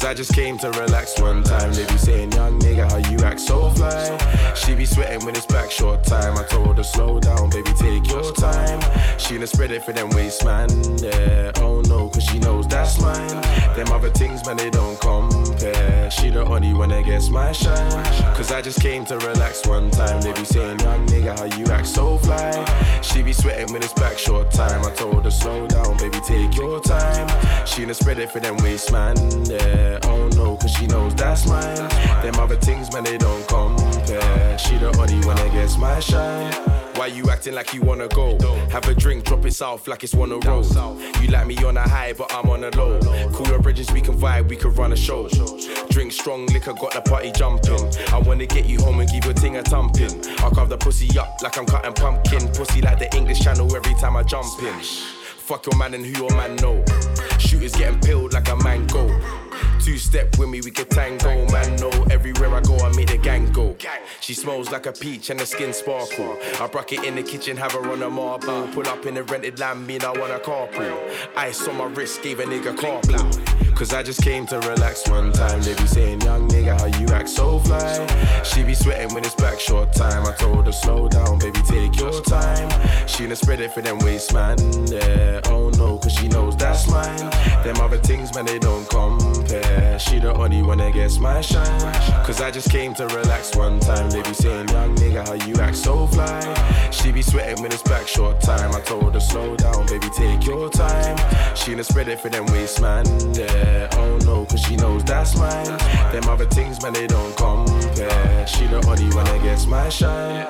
[0.00, 1.74] Cause I just came to relax one time.
[1.74, 4.54] They be saying, young nigga, how you act so fly.
[4.54, 6.38] She be sweating when it's back short time.
[6.38, 8.80] I told her, slow down, baby, take your time.
[9.18, 10.70] She done spread it for them waist, man.
[11.00, 13.28] Yeah, oh no, cause she knows that's mine.
[13.80, 16.10] Them other things, man, they don't compare.
[16.10, 18.04] She the only one that gets my shine.
[18.34, 20.20] Cause I just came to relax one time.
[20.20, 22.52] They be saying, young nigga, how you act so fly.
[23.00, 24.84] She be sweating when it's back short time.
[24.84, 27.26] I told her, slow down, baby, take your time.
[27.66, 29.16] She done spread it for them waist, man.
[29.46, 31.88] Yeah, oh no, cause she knows that's mine.
[32.22, 34.58] Them other things, man, they don't compare.
[34.58, 36.79] She the only one that gets my shine.
[37.00, 38.36] Why you acting like you wanna go?
[38.68, 40.62] Have a drink, drop it south like it's one a roll.
[41.22, 43.00] You like me on a high, but I'm on a low.
[43.32, 45.26] Cooler bridges, we can vibe, we can run a show.
[45.88, 47.90] Drink strong liquor, got the party jumping.
[48.12, 50.22] I wanna get you home and give your ting a thumping.
[50.40, 52.46] I'll carve the pussy up like I'm cutting pumpkin.
[52.48, 54.78] Pussy like the English channel every time I jump in.
[54.80, 56.84] Fuck your man and who your man know.
[57.38, 59.08] Shooters getting peeled like a mango.
[59.82, 61.46] Two step with me, we can tango.
[61.50, 63.76] Man, no, everywhere I go, I make the gang go.
[64.20, 66.36] She smells like a peach and the skin sparkle.
[66.60, 68.68] I broke it in the kitchen, have her on a marble.
[68.68, 70.96] Pull up in the rented land, mean I want a carpool.
[71.36, 73.74] Ice on my wrist, gave a nigga carpool.
[73.74, 75.62] Cause I just came to relax one time.
[75.62, 78.42] They be saying, young nigga, how you act so fly.
[78.42, 80.26] She be sweating when it's back short time.
[80.26, 82.68] I told her, slow down, baby, take your time.
[83.08, 84.58] She done spread it for them waist, man.
[84.88, 87.30] Yeah, oh no, cause she knows that's mine.
[87.62, 89.98] Them other things, man, they don't compare.
[89.98, 91.80] She the only one that gets my shine.
[92.24, 94.10] Cause I just came to relax one time.
[94.10, 96.90] They be saying, young nigga, how you act so fly.
[96.90, 98.74] She be sweating when it's back short time.
[98.74, 101.16] I told her, slow down, baby, take your time.
[101.56, 103.04] She done spread it for them waist, man.
[103.34, 105.78] Yeah, oh no, cause she knows that's mine.
[106.12, 108.46] Them other things, man, they don't compare.
[108.46, 110.46] She the only one that gets my shine.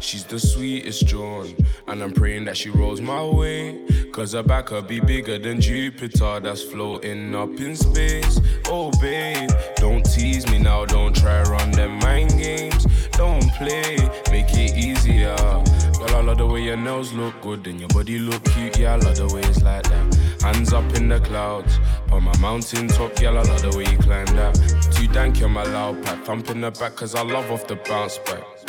[0.00, 1.54] She's the sweetest John,
[1.86, 3.84] and I'm praying that she rolls my way.
[4.12, 8.40] Cause her back could be bigger than Jupiter that's floating up in space.
[8.66, 12.86] Oh, babe, don't tease me now, don't try run them mind games.
[13.12, 13.96] Don't play,
[14.30, 15.36] make it easier.
[15.36, 18.78] Girl, I love the way your nails look good and your body look cute.
[18.78, 20.42] Yeah, I love the way it's like that.
[20.42, 21.78] Hands up in the clouds,
[22.10, 23.20] on my mountain top.
[23.20, 24.54] Yeah, I love the way you climb that.
[24.92, 26.24] Too dank, you're my loud pack.
[26.24, 28.59] Thump in the back, cause I love off the bounce back.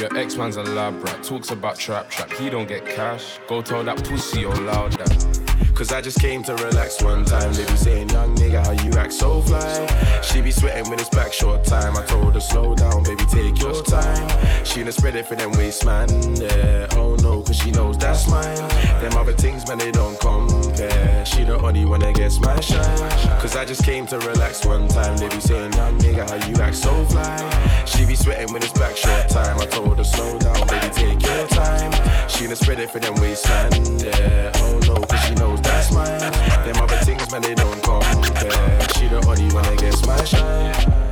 [0.00, 2.32] Your ex man's a lab rat, talks about trap trap.
[2.32, 3.38] He don't get cash.
[3.46, 5.49] Go tell that pussy all loud that.
[5.74, 7.52] Cause I just came to relax one time.
[7.54, 10.20] They be saying, young nigga, how you act so fly.
[10.22, 11.96] She be sweating when it's back short time.
[11.96, 14.28] I told her, slow down, baby, take your time.
[14.64, 16.08] She done spread it for them waist, man.
[16.36, 18.68] Yeah, oh no, cause she knows that's mine.
[19.00, 21.24] Them other things, man, they don't compare.
[21.24, 23.10] She the only one that gets my shine.
[23.40, 25.16] Cause I just came to relax one time.
[25.16, 27.84] They be saying, young nigga, how you act so fly.
[27.86, 29.58] She be sweating when it's back short time.
[29.58, 31.90] I told her, slow down, baby, take your time.
[32.28, 33.70] She done spread it for them waist, man.
[33.98, 36.18] Yeah, oh no, cause she knows that's mine.
[36.64, 38.88] Them other things, man, they don't compare.
[38.94, 41.09] She the only one that gets my shine.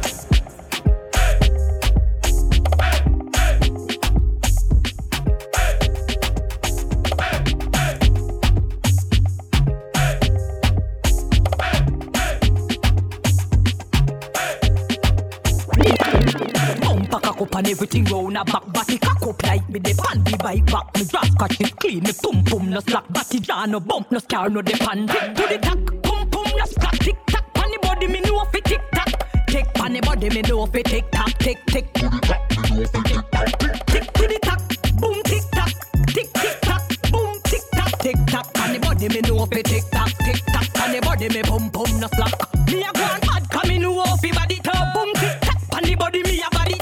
[17.39, 20.37] Cock up and everything round a back Body cock up like me the pan the
[20.39, 20.87] bike back.
[20.97, 24.19] Me drop catch it clean me pum pum no slack Body jaw no bump no
[24.19, 27.55] scar no depend Tick to the tack pum pum no slack Tick tack.
[27.55, 29.47] Pan the body me know fi tick tack.
[29.47, 31.93] Tick pan the body me know fi tick tack Tick tick.
[31.95, 34.61] To the tack me know fi tick tack Tick to the tack
[35.01, 35.73] boom tick tack.
[36.07, 36.83] Tick tick tack
[37.13, 37.99] boom tick tack.
[37.99, 40.73] Tick tack pan the body me know fi tick tack Tick tack.
[40.75, 42.35] Pan the body me pum pum no slack.
[42.67, 44.93] Me a go on mad come me know fi body turn.
[44.95, 45.59] Boom tick tack.
[45.71, 46.75] Pan the body me a body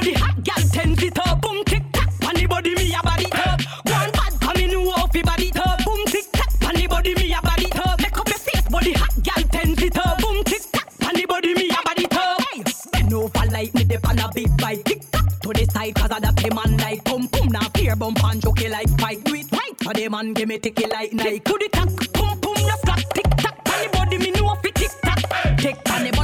[0.00, 2.08] body hot gal tense it up boom tick tack.
[2.20, 5.50] Pan the body me a body turn Go on mad come me know fi body
[5.50, 6.48] turn boom tick tack.
[6.60, 9.82] Pan the body me a body turn Make up your face body hot gal tense
[9.82, 10.88] it up boom tick tack.
[11.00, 14.30] Pan the body me a body turn Hey, bend over like me dey on a
[14.34, 14.84] big bike.
[14.84, 15.26] Tick tack.
[15.42, 17.48] To the side cause I that the man like pum pum.
[17.48, 19.22] Now fear bump and joke like fight.
[19.24, 19.94] Do it right.
[19.94, 21.40] The man give me ticky like Nike.
[21.40, 23.04] To the tack pum pum no flat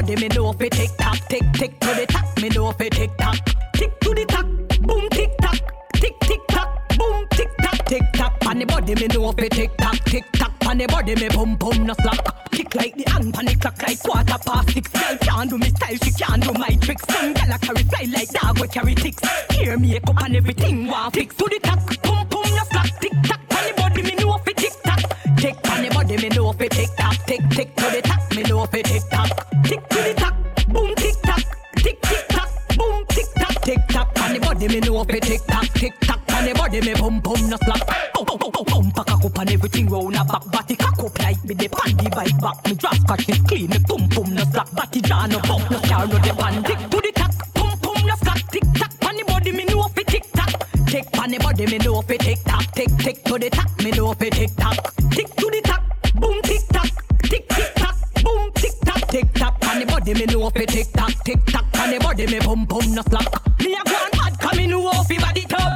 [0.07, 3.11] body me know fi tick tack tick tick to the tack me know fi tick
[3.19, 4.47] tack tick to the tack
[4.81, 5.61] boom tick tack
[5.95, 9.77] tick tick tack boom tick tack tick tack pan the body me know fi tick
[9.77, 12.51] tack tick tack pan the body me pum pum no slack.
[12.53, 14.89] Tick like the hand pan the clock like quarter past six.
[14.93, 17.05] Girl can't do me style she can't do my tricks.
[17.13, 19.23] Some girl a carry fly like dog we carry ticks.
[19.57, 21.35] Hair makeup and everything want fix.
[21.35, 23.01] To the tack pum pum no slack.
[23.01, 25.03] Tick tack pan the body me know fi tick tack
[25.37, 28.43] tick pan the body me know fi tick tack tick tick to the tack me
[28.45, 29.46] know fi tick tack
[34.67, 37.57] body me know fi tick tack tick tack pan the body me pum pum no
[37.57, 40.45] slack boom, boom, boom, boom, pack a cup and everything round a back.
[40.51, 42.67] Body cock up like me the pan the bike back.
[42.67, 45.79] Me drop catch it clean me pum pum no slack body jaw no bump no
[45.79, 49.25] scar no depend tick to the tack pum pum no slack tick tack pan the
[49.25, 50.53] body me know fi tick tack
[50.87, 53.91] tick pan the body me know fi tick tack tick tick to the tack me
[53.93, 54.77] know fi tick tack
[55.11, 55.83] tick to the tack
[56.15, 56.91] boom tick tack
[57.23, 60.91] tick tick tack boom tick tack tick tack pan the body me know fi tick
[60.93, 64.06] tack tick tack pan the body me pum pum no slack me a go
[64.87, 65.76] me know body turn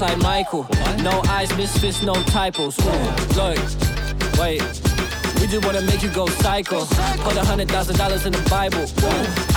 [0.00, 0.66] grills and you dance like Michael.
[1.02, 2.78] No eyes, misfits, no typos.
[3.36, 3.58] Look,
[4.38, 4.62] wait.
[5.40, 6.84] We just wanna make you go psycho.
[7.24, 8.84] Put a hundred thousand dollars in the Bible.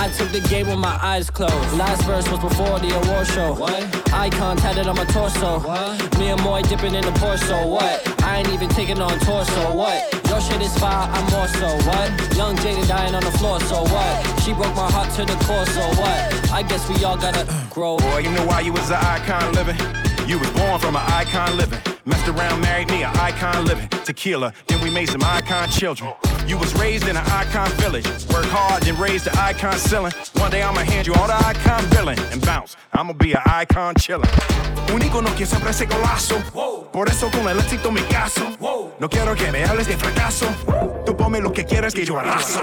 [0.00, 1.76] I took the game with my eyes closed.
[1.76, 3.52] Last verse was before the award show.
[3.52, 4.12] What?
[4.12, 5.60] Icon tatted on my torso.
[5.60, 6.18] What?
[6.18, 7.68] Me and Moy dipping in the Porsche.
[7.68, 8.00] What?
[8.22, 9.76] I ain't even taking on torso.
[9.76, 10.00] What?
[10.28, 11.68] Your shit is fire, I'm more so.
[11.88, 12.08] What?
[12.34, 13.60] Young Jada dying on the floor.
[13.60, 14.40] So what?
[14.40, 15.66] She broke my heart to the core.
[15.66, 16.50] So what?
[16.50, 17.98] I guess we all gotta grow.
[17.98, 20.03] Boy, you know why you was an icon living?
[20.26, 21.78] You was born from an icon living.
[22.06, 23.88] Messed around, married me, an icon living.
[24.04, 26.12] Tequila, then we made some icon children.
[26.46, 28.06] You was raised in an icon village.
[28.32, 30.12] Work hard, then raised the icon ceiling.
[30.34, 32.76] One day I'ma hand you all the icon billing and bounce.
[32.92, 34.28] I'ma be an icon chillin'.
[34.92, 36.38] Un icono que siempre ese golazo.
[36.92, 38.44] Por eso con el éxito mi caso.
[39.00, 40.46] No quiero que me hables de fracaso.
[41.06, 42.60] Tú ponme lo que quieras que yo arraso.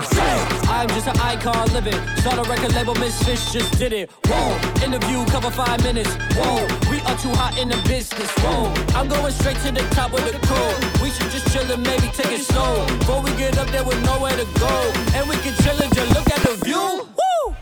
[0.70, 2.00] I'm just an icon living.
[2.18, 4.12] Start a record label, Misfits just did it.
[4.28, 4.56] Whoa,
[4.86, 6.16] interview cover five minutes.
[6.36, 6.68] Whoa,
[7.08, 8.30] are too hot in the business.
[8.44, 10.78] Whoa, I'm going straight to the top with the code.
[11.02, 12.86] We should just chill and maybe take it slow.
[13.00, 14.74] Before we get up there with nowhere to go.
[15.16, 17.08] And we can chill and just look at the view.
[17.08, 17.56] Woo!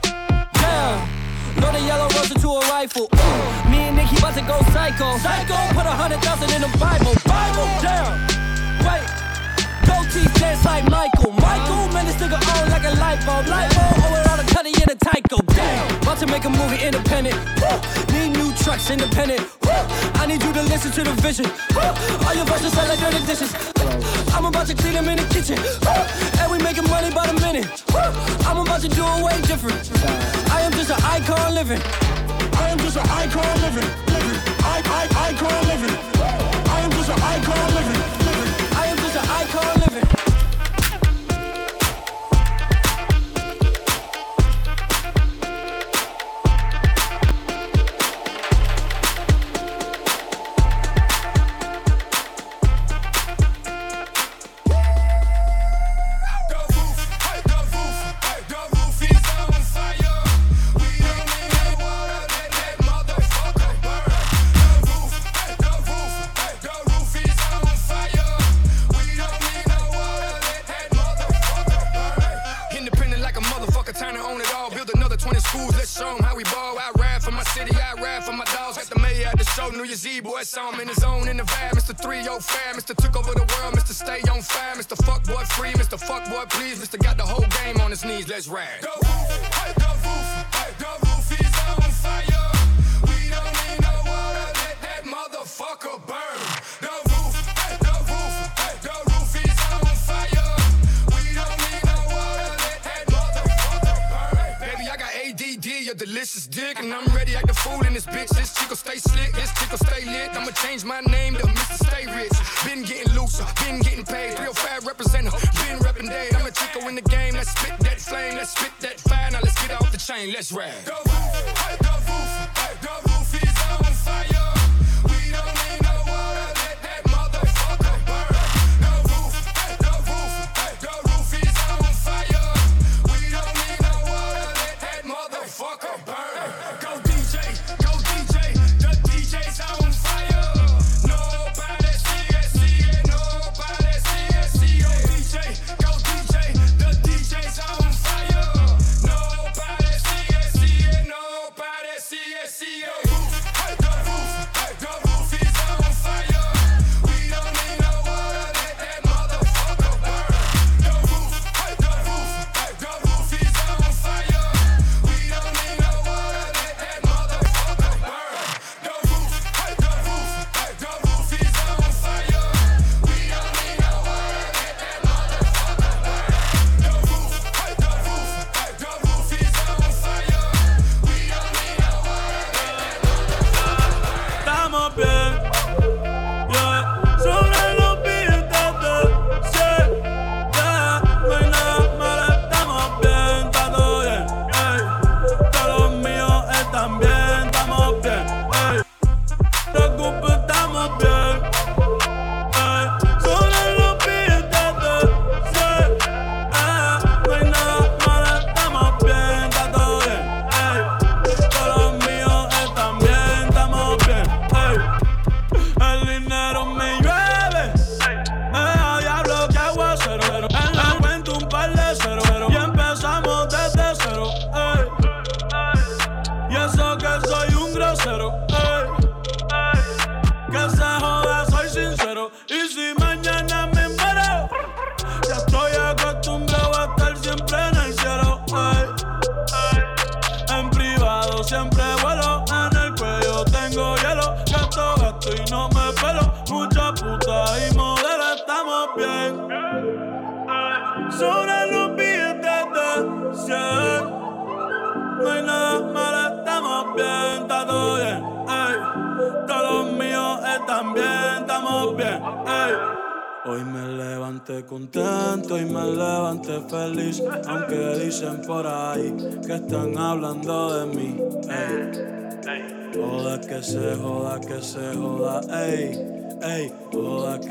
[0.58, 1.08] Damn.
[1.62, 3.08] Load a yellow rose into a rifle.
[3.12, 3.70] Ooh.
[3.70, 5.18] Me and Nicky about to go psycho.
[5.20, 5.58] Psycho.
[5.76, 7.14] Put a hundred thousand in the Bible.
[7.28, 7.68] Bible.
[7.84, 8.14] Damn.
[8.86, 9.06] Wait.
[9.88, 11.32] Gold teeth dance like Michael.
[11.38, 13.48] Michael, man, this nigga on like a light bulb.
[13.48, 15.44] Light bulb, oh, with all the cutty in a Tyco.
[15.56, 15.89] Damn.
[16.20, 17.34] To make a movie independent.
[17.64, 17.80] Woo.
[18.12, 19.40] Need new trucks independent.
[19.64, 19.72] Woo.
[20.20, 21.46] I need you to listen to the vision.
[21.74, 22.28] Woo.
[22.28, 23.56] All your verses sound like dirty dishes.
[24.36, 25.56] I'm about to clean them in the kitchen.
[25.56, 26.44] Woo.
[26.44, 27.72] And we making money by the minute.
[27.94, 28.04] Woo.
[28.44, 29.80] I'm about to do it way different.
[30.52, 31.82] I am just an icon living.
[32.60, 33.88] I am just an icon living.
[34.12, 34.38] Living.
[34.60, 36.19] I, I, icon living.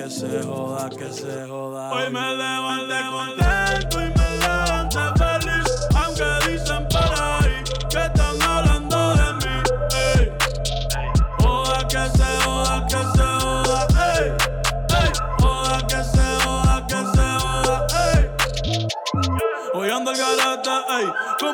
[0.08, 1.92] Que se joda, que se joda.
[1.92, 4.17] Hoy me levanté contento y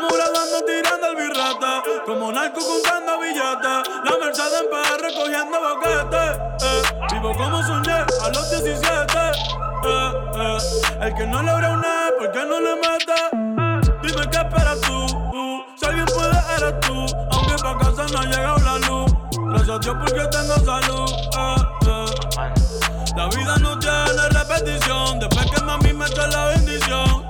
[0.09, 6.83] grabando tirando el birrata, como narco contando billetes, la Mercedes en PR recogiendo boquetes, eh,
[7.13, 9.19] vivo como soñé a los 17,
[9.87, 10.59] eh, eh,
[11.03, 13.21] el que no logra una, ¿por qué no le mete?
[14.03, 18.25] Dime qué esperas tú, uh, si alguien puede eres tú, aunque pa' casa no ha
[18.25, 19.13] llegado la luz,
[19.49, 21.57] gracias a Dios porque tengo salud, eh,
[21.89, 22.75] eh.
[23.17, 25.21] La vida no tiene repetición.
[25.21, 27.24] Después que mami me echa la bendición.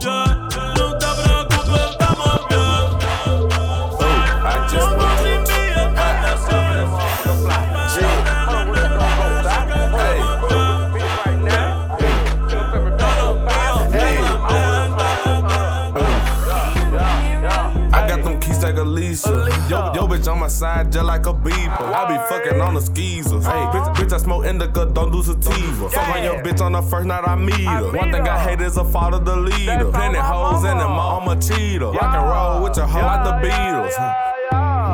[20.14, 21.80] Bitch on my side just like a beeper.
[21.80, 23.44] I be fucking on the skeezers.
[23.44, 25.88] Hey, bitch, bitch, I smoke indica, don't do sativa.
[25.90, 27.92] Fuck on your bitch on the first night I meet her.
[27.92, 29.90] One thing I hate is a father the leader.
[29.90, 31.86] Plenty hoes in them, I'm a cheater.
[31.86, 33.94] Rock and roll with your hoe like the Beatles.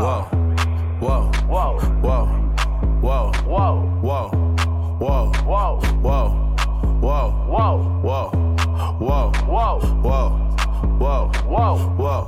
[0.01, 0.29] Whoa,
[1.01, 2.27] whoa, whoa, whoa,
[3.01, 4.61] whoa, whoa, whoa, whoa,
[5.11, 6.41] whoa, whoa,
[7.01, 8.31] whoa, whoa,
[8.99, 10.50] whoa, whoa, whoa,
[10.99, 11.31] whoa.
[11.47, 12.25] Whoa, whoa,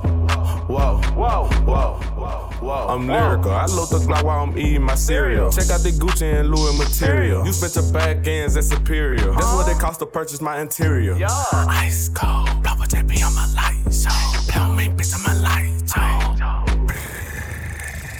[0.67, 2.87] whoa, whoa, whoa, whoa, whoa.
[2.89, 3.51] I'm lyrical.
[3.51, 5.51] I load the Glock while I'm eating my cereal.
[5.51, 7.45] Check out the Gucci and Louis material.
[7.45, 9.31] You spent your back ends at Superior.
[9.31, 11.17] That's what it cost to purchase my interior.
[11.69, 14.51] Ice cold, double JP on my light show.
[14.51, 15.42] Tell me, bitch, I'm a light show.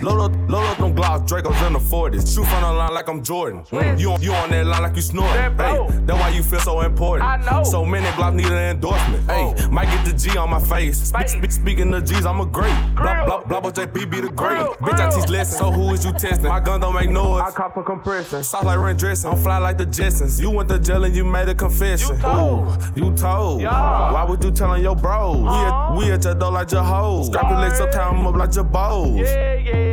[0.03, 2.35] Load up, load up them Glocks, Dracos in the 40s.
[2.35, 3.63] Shoot from the line like I'm Jordan.
[3.71, 5.31] Mm, You, on, you on that line like you snoring.
[5.31, 7.27] Hey, that's why you feel so important.
[7.29, 7.63] I know.
[7.63, 9.23] So many Glocks need an endorsement.
[9.31, 10.97] Hey, might get the G on my face.
[11.07, 12.75] Speak, speak, speaking of G's, I'm a great.
[12.97, 14.57] Blah, blah, blah, blah, JP be the great.
[14.83, 15.57] Bitch, I teach lessons.
[15.57, 16.49] So who is you testing?
[16.49, 17.43] My gun don't make noise.
[17.47, 18.43] I cop a compression.
[18.43, 19.29] Soft like rent dressing.
[19.31, 20.39] I'm fly like the Jetsons.
[20.41, 22.17] You went to jail and you made a confession.
[22.17, 22.67] You told.
[22.67, 23.63] Ooh, you told.
[23.63, 25.37] Why would you telling your bros?
[25.37, 27.27] We, at, we at your door like your hoes.
[27.27, 29.17] Scrap your legs up, tie 'em up like your bows.
[29.17, 29.92] Yeah, yeah.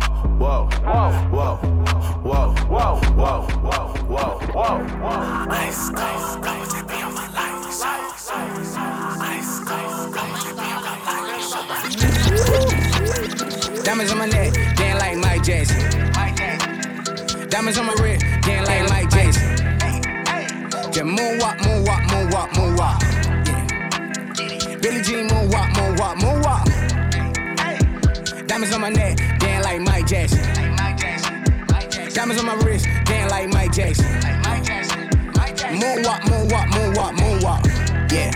[0.41, 1.53] whoa, whoa, whoa,
[2.23, 2.97] whoa, whoa,
[3.61, 4.81] whoa, whoa, whoa.
[5.51, 7.67] Ice cold, cold to be on my life.
[9.21, 11.21] Ice cold, cold to be on my life.
[13.83, 15.79] Diamonds on my neck, getting like Mike Jackson.
[17.49, 19.43] Diamonds on my wrist, getting like Mike Jackson.
[20.93, 23.01] Yeah, moonwalk, moonwalk, moonwalk, moonwalk.
[23.47, 23.65] Yeah.
[24.81, 26.65] Billie Jean, moonwalk, moonwalk, moonwalk.
[28.47, 29.19] Diamonds on my neck,
[29.71, 30.39] like Mike Jackson.
[32.13, 34.05] Diamonds on my wrist, getting like Mike Jackson.
[35.79, 38.11] Moonwalk, moonwalk, moonwalk, moonwalk.
[38.11, 38.31] Yeah.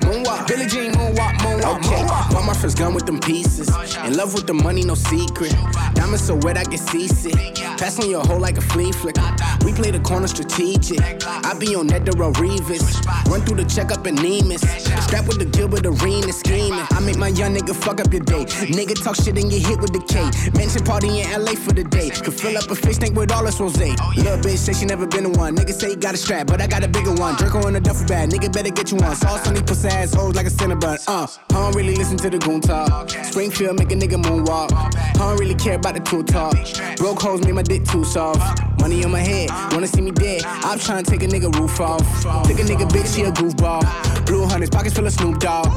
[0.00, 0.46] Moonwalk.
[0.48, 2.31] Billie Jean moonwalk, moonwalk, moonwalk.
[2.42, 3.68] Bought my first gun with them pieces.
[4.04, 5.54] In love with the money, no secret.
[5.94, 7.54] Diamonds so wet I get seasick.
[7.78, 9.22] Pass on your hoe like a flea flicker.
[9.64, 10.98] We play the corner strategic.
[11.24, 12.98] I be on that Darrelle Revis.
[13.30, 14.62] Run through the checkup in Nemus.
[15.06, 16.84] Strap with the Gilbert Arenas scheming.
[16.90, 18.44] I make my young nigga fuck up your day.
[18.74, 20.26] Nigga talk shit and get hit with the K.
[20.58, 22.10] Mansion party in LA for the day.
[22.10, 23.78] Could fill up a fish tank with all this rose.
[23.78, 25.54] Little bitch say she never been to one.
[25.54, 27.36] Nigga say he got a strap, but I got a bigger one.
[27.36, 28.30] Draco in a duffel bag.
[28.30, 29.14] Nigga better get you one.
[29.14, 30.98] Sauce on these pussy ass hoes like a Cinnabon.
[31.06, 33.10] Uh, I don't really listen to the goon talk.
[33.10, 34.72] Springfield make a nigga moonwalk.
[34.72, 36.54] I don't really care about the tool talk.
[36.96, 38.40] Broke hoes made my dick too soft.
[38.80, 40.42] Money on my head, wanna see me dead.
[40.46, 42.00] I'm trying to take a nigga roof off.
[42.46, 43.82] Take a nigga bitch, she a goofball.
[44.26, 45.68] Blue hundreds, pockets full of Snoop Dogg.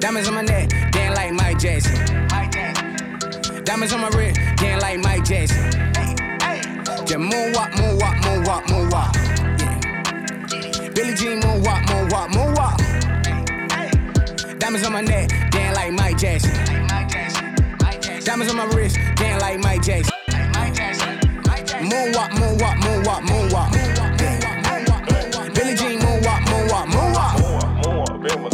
[0.00, 1.94] Diamonds on my neck, getting like Mike Jackson.
[3.64, 5.70] Diamonds on my wrist, getting like Mike Jackson.
[7.06, 9.14] Just moonwalk, moonwalk, moonwalk, moonwalk.
[9.60, 10.88] Yeah.
[10.94, 12.91] Billie Jean moonwalk, moonwalk, moonwalk.
[14.72, 16.50] Diamonds on my neck, damn like Mike Jackson.
[18.24, 20.14] Diamonds on my wrist, damn like Mike Jackson.
[21.90, 23.70] Moonwalk, moonwalk, moonwalk, moonwalk.
[25.54, 28.51] Billie Jean moonwalk, moonwalk, moonwalk.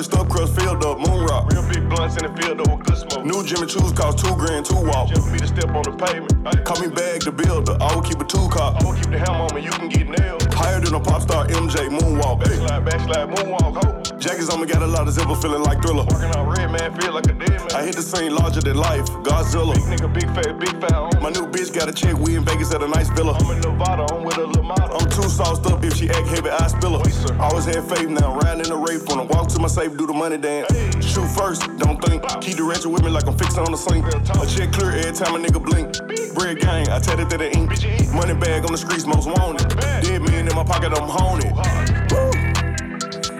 [0.00, 1.52] Backwood stuff crust filled up, moon rock.
[1.52, 3.24] Real big blunts in the field up with good smoke.
[3.26, 5.08] New Jimmy Choo's cost two grand, two walk.
[5.08, 6.64] Just for me to step on the pavement.
[6.64, 8.80] Call me bag the builder, I will keep a two cop.
[8.80, 10.54] I will keep the helm on me, you can get nailed.
[10.54, 12.40] Higher than a pop star, MJ moonwalk.
[12.40, 14.18] Backslide, backslide, moonwalk, ho.
[14.18, 16.04] Jackets on me, got a lot of zipper, feeling like thriller.
[16.08, 17.72] Working out red, man, feel like a dead man.
[17.74, 19.74] I hit the scene larger than life, Godzilla.
[19.74, 20.92] Big nigga, big fat, big fat.
[20.92, 21.22] On.
[21.22, 23.32] My new bitch got a check, we in Vegas at a nice villa.
[23.32, 24.96] I'm in Nevada, I'm with a little model.
[24.96, 27.40] I'm too sauced up, if she act heavy, I spill her.
[27.40, 30.06] Always had faith now, riding in the rape when I walk to my safe, do
[30.06, 30.72] the money dance.
[31.04, 32.22] Shoot first, don't think.
[32.40, 34.04] Keep the ratchet with me like I'm fixing on the sink.
[34.06, 36.34] A check clear every time a nigga blink.
[36.34, 37.70] Bread gang, I tell it to the ink.
[38.14, 39.68] Money bag on the streets, most wanted.
[40.02, 41.54] Dead man in my pocket, I'm haunted.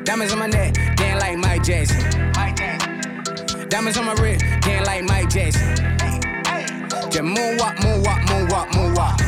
[0.05, 2.01] Diamonds on my neck, damn like Mike Jackson.
[3.69, 5.77] Diamonds on my wrist, damn like Mike Jackson.
[7.11, 9.20] Just moonwalk, moonwalk, moonwalk, moonwalk.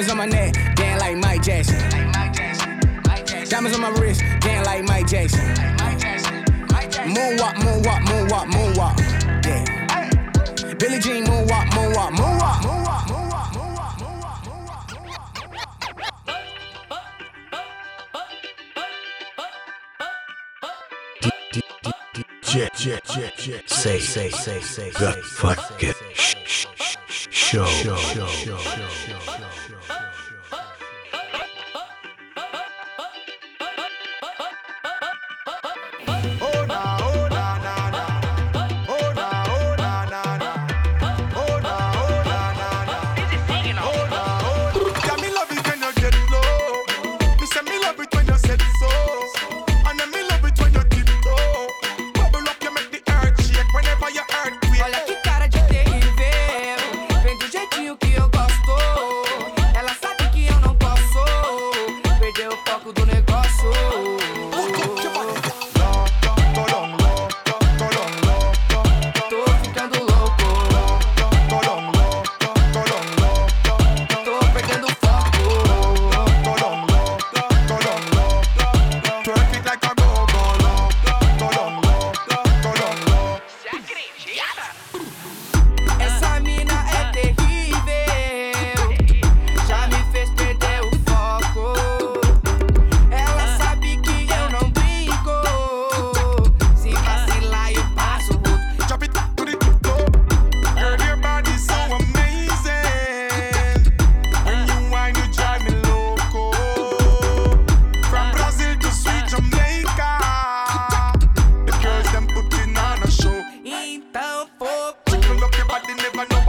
[0.00, 1.78] Diamonds on my neck, damn like Mike Jackson.
[3.50, 5.40] Diamonds on my wrist, damn like Mike Jackson.
[7.04, 8.98] Moonwalk, moonwalk, moonwalk, moonwalk.
[9.44, 10.74] Yeah.
[10.78, 12.62] Billie Jean moonwalk, moonwalk, moonwalk.
[12.62, 13.10] moonwalk.
[22.40, 23.68] Jet, jet, jet, jet.
[23.68, 27.66] Say, say, say, say, the fucking sh- sh- sh- show.
[27.66, 29.09] show, show, show, show.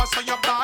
[0.05, 0.60] so you bad.